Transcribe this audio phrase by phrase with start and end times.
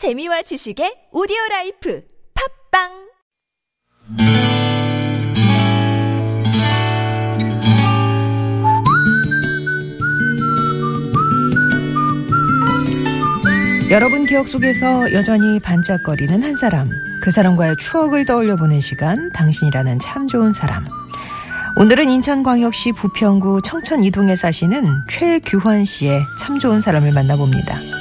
[0.00, 2.02] 재미와 지식의 오디오 라이프
[2.72, 2.88] 팟빵
[13.90, 16.88] 여러분 기억 속에서 여전히 반짝거리는 한 사람.
[17.22, 20.86] 그 사람과의 추억을 떠올려 보는 시간, 당신이라는 참 좋은 사람.
[21.76, 27.99] 오늘은 인천광역시 부평구 청천 이동에 사시는 최규환 씨의 참 좋은 사람을 만나봅니다.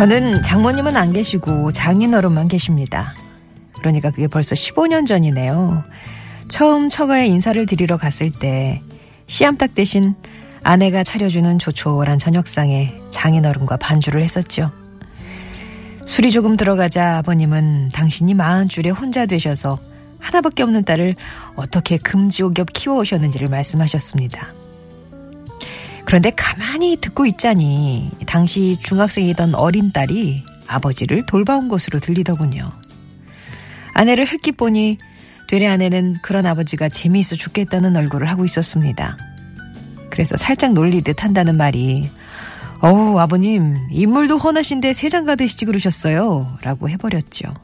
[0.00, 3.12] 저는 장모님은 안 계시고 장인어른만 계십니다.
[3.80, 5.84] 그러니까 그게 벌써 15년 전이네요.
[6.48, 8.80] 처음 처가에 인사를 드리러 갔을 때
[9.26, 10.14] 씨암탉 대신
[10.62, 14.72] 아내가 차려주는 조촐한 저녁상에 장인어른과 반주를 했었죠.
[16.06, 19.78] 술이 조금 들어가자 아버님은 당신이 마흔 줄에 혼자 되셔서
[20.18, 21.14] 하나밖에 없는 딸을
[21.56, 24.59] 어떻게 금지옥겹 키워오셨는지를 말씀하셨습니다.
[26.10, 32.72] 그런데 가만히 듣고 있자니 당시 중학생이던 어린 딸이 아버지를 돌봐온 것으로 들리더군요.
[33.94, 34.98] 아내를 흙기 보니
[35.48, 39.18] 되레 아내는 그런 아버지가 재미있어 죽겠다는 얼굴을 하고 있었습니다.
[40.10, 42.10] 그래서 살짝 놀리듯 한다는 말이
[42.80, 47.54] 어우 아버님 인물도 훤하신데 세장 가드시지 그러셨어요 라고 해버렸죠.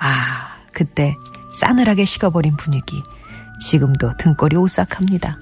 [0.00, 1.14] 아 그때
[1.60, 3.00] 싸늘하게 식어버린 분위기
[3.60, 5.38] 지금도 등골이 오싹합니다.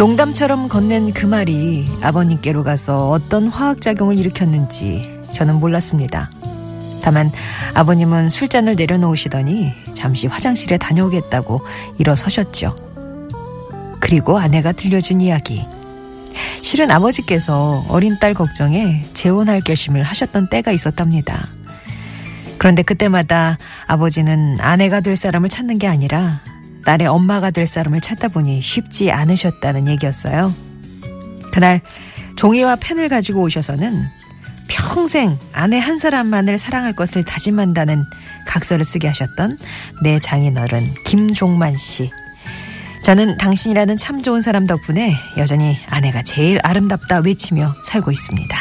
[0.00, 6.30] 농담처럼 건넨 그 말이 아버님께로 가서 어떤 화학작용을 일으켰는지 저는 몰랐습니다.
[7.02, 7.30] 다만
[7.74, 11.60] 아버님은 술잔을 내려놓으시더니 잠시 화장실에 다녀오겠다고
[11.98, 12.76] 일어서셨죠.
[14.00, 15.66] 그리고 아내가 들려준 이야기.
[16.62, 21.46] 실은 아버지께서 어린 딸 걱정에 재혼할 결심을 하셨던 때가 있었답니다.
[22.56, 26.40] 그런데 그때마다 아버지는 아내가 될 사람을 찾는 게 아니라
[26.84, 30.54] 딸의 엄마가 될 사람을 찾다 보니 쉽지 않으셨다는 얘기였어요.
[31.52, 31.80] 그날
[32.36, 34.06] 종이와 펜을 가지고 오셔서는
[34.68, 38.04] 평생 아내 한 사람만을 사랑할 것을 다짐한다는
[38.46, 39.58] 각서를 쓰게 하셨던
[40.02, 42.10] 내 장인어른 김종만 씨.
[43.02, 48.56] 저는 당신이라는 참 좋은 사람 덕분에 여전히 아내가 제일 아름답다 외치며 살고 있습니다.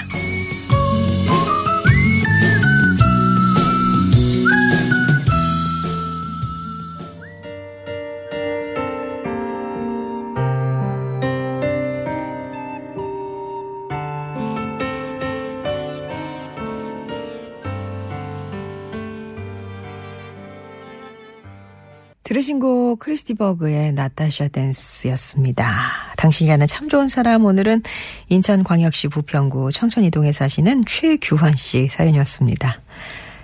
[22.30, 25.76] 들으신 곡 크리스티 버그의 나타샤 댄스였습니다.
[26.16, 27.82] 당신이라는 참 좋은 사람 오늘은
[28.28, 32.82] 인천광역시 부평구 청천이동에 사시는 최규환 씨 사연이었습니다.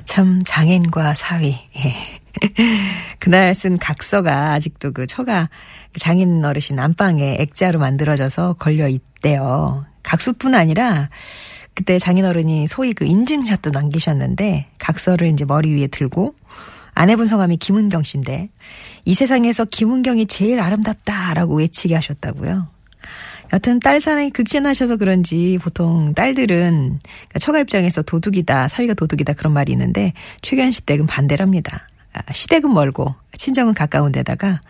[0.05, 1.57] 참 장인과 사위.
[1.77, 1.95] 예.
[3.17, 5.49] 그날 쓴 각서가 아직도 그 처가
[5.97, 9.87] 장인 어르신 안방에 액자로 만들어져서 걸려 있대요.
[10.03, 11.09] 각수뿐 아니라
[11.73, 16.35] 그때 장인 어른이 소위 그 인증샷도 남기셨는데 각서를 이제 머리 위에 들고
[16.95, 18.49] 아내분 성함이 김은경 씨인데
[19.03, 22.67] 이 세상에서 김은경이 제일 아름답다라고 외치게 하셨다고요.
[23.53, 29.71] 여튼 딸 사랑이 극진하셔서 그런지 보통 딸들은 그러니까 처가 입장에서 도둑이다, 사위가 도둑이다 그런 말이
[29.73, 31.87] 있는데 최견 시댁은 반대랍니다.
[32.13, 34.61] 아, 시댁은 멀고 친정은 가까운 데다가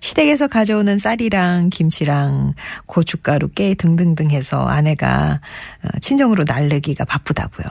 [0.00, 2.54] 시댁에서 가져오는 쌀이랑 김치랑
[2.86, 5.40] 고춧가루, 깨 등등등 해서 아내가
[5.82, 7.66] 어, 친정으로 날르기가 바쁘다고요.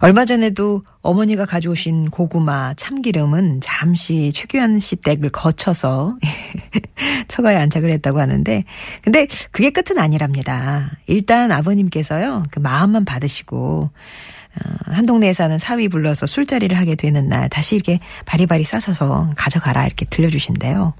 [0.00, 6.16] 얼마 전에도 어머니가 가져오신 고구마, 참기름은 잠시 최규환 씨 댁을 거쳐서
[7.26, 8.64] 처가에 안착을 했다고 하는데,
[9.02, 10.92] 근데 그게 끝은 아니랍니다.
[11.06, 17.48] 일단 아버님께서요, 그 마음만 받으시고, 어, 한 동네에 사는 사위 불러서 술자리를 하게 되는 날
[17.48, 20.94] 다시 이렇게 바리바리 싸서서 가져가라 이렇게 들려주신대요.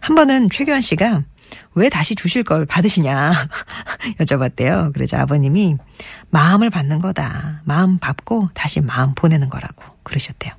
[0.00, 1.22] 한 번은 최규환 씨가
[1.74, 3.32] 왜 다시 주실 걸 받으시냐
[4.20, 4.92] 여쭤봤대요.
[4.92, 5.76] 그러자 아버님이
[6.30, 7.62] 마음을 받는 거다.
[7.64, 10.52] 마음 받고 다시 마음 보내는 거라고 그러셨대요.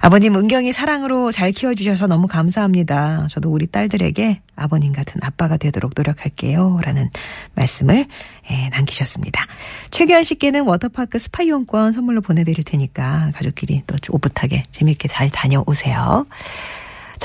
[0.00, 3.26] 아버님 은경이 사랑으로 잘 키워주셔서 너무 감사합니다.
[3.28, 6.78] 저도 우리 딸들에게 아버님 같은 아빠가 되도록 노력할게요.
[6.82, 7.10] 라는
[7.54, 8.06] 말씀을
[8.50, 9.44] 예, 남기셨습니다.
[9.90, 16.26] 최규환 씨께는 워터파크 스파 이용권 선물로 보내드릴 테니까 가족끼리 또 오붓하게 재밌게 잘 다녀오세요.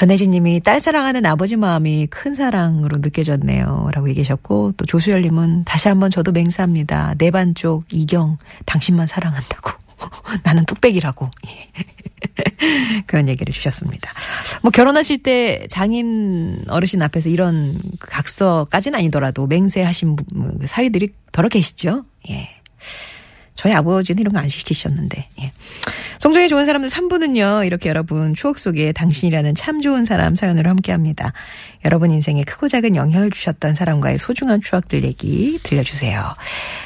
[0.04, 3.90] 전혜진 님이 딸 사랑하는 아버지 마음이 큰 사랑으로 느껴졌네요.
[3.94, 7.16] 라고 얘기하셨고, 또 조수열 님은 다시 한번 저도 맹세합니다.
[7.18, 9.72] 내 반쪽 이경, 당신만 사랑한다고.
[10.44, 11.32] 나는 뚝배기라고.
[13.08, 14.12] 그런 얘기를 주셨습니다.
[14.62, 20.18] 뭐 결혼하실 때 장인 어르신 앞에서 이런 각서까지는 아니더라도 맹세하신
[20.66, 22.04] 사위들이 더러 계시죠?
[22.30, 22.50] 예.
[23.56, 25.30] 저희 아버지는 이런 거 안 시키셨는데.
[25.40, 25.54] 예.
[26.24, 27.66] 송정이 좋은 사람들 3부는요.
[27.66, 31.34] 이렇게 여러분 추억 속에 당신이라는 참 좋은 사람 사연으로 함께합니다.
[31.84, 36.24] 여러분 인생에 크고 작은 영향을 주셨던 사람과의 소중한 추억들 얘기 들려주세요.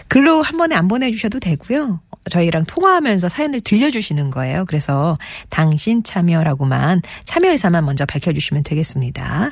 [0.08, 2.00] 글로 한 번에 안 보내주셔도 되고요.
[2.30, 4.66] 저희랑 통화하면서 사연을 들려주시는 거예요.
[4.66, 5.16] 그래서
[5.50, 9.52] 당신 참여라고만 참여 의사만 먼저 밝혀주시면 되겠습니다.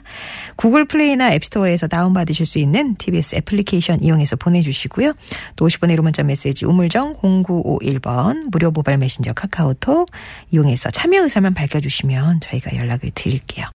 [0.56, 5.13] 구글 플레이나 앱스토어에서 다운받으실 수 있는 TBS 애플리케이션 이용해서 보내주시고요.
[5.56, 10.10] 또 50번의 1호 문자 메시지 우물정 0951번 무료 모바일 메신저 카카오톡
[10.51, 13.63] 이용해서 참여 의사만 밝혀주시면 저희가 연락을 드릴게요.